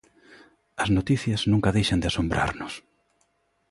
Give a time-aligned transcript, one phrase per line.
[0.83, 2.73] As noticias nunca deixan de asombrarnos.